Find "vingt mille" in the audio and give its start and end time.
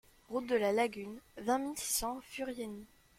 1.37-1.77